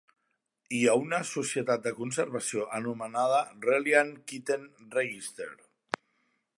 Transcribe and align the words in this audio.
Hi 0.77 0.79
ha 0.85 0.95
una 1.01 1.19
"societat 1.31 1.83
de 1.89 1.93
conservació" 1.99 2.65
anomenada 2.79 3.45
Reliant 3.69 4.11
Kitten 4.33 4.67
Register. 5.01 5.51